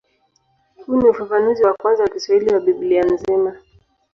Huu 0.85 0.97
ni 0.97 1.09
ufafanuzi 1.09 1.63
wa 1.63 1.73
kwanza 1.73 2.03
wa 2.03 2.09
Kiswahili 2.09 2.53
wa 2.53 2.59
Biblia 2.59 3.03
nzima. 3.03 3.57